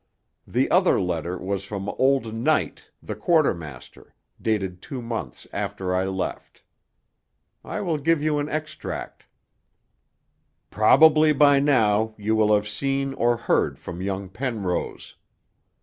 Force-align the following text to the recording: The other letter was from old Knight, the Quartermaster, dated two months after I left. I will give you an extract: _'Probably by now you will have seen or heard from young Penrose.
The 0.47 0.67
other 0.71 0.99
letter 0.99 1.37
was 1.37 1.63
from 1.63 1.87
old 1.87 2.33
Knight, 2.33 2.89
the 3.03 3.13
Quartermaster, 3.15 4.15
dated 4.41 4.81
two 4.81 4.99
months 4.99 5.45
after 5.53 5.93
I 5.93 6.05
left. 6.05 6.63
I 7.63 7.81
will 7.81 7.99
give 7.99 8.19
you 8.19 8.39
an 8.39 8.49
extract: 8.49 9.27
_'Probably 10.71 11.37
by 11.37 11.59
now 11.59 12.15
you 12.17 12.35
will 12.35 12.51
have 12.55 12.67
seen 12.67 13.13
or 13.13 13.37
heard 13.37 13.77
from 13.77 14.01
young 14.01 14.27
Penrose. 14.27 15.17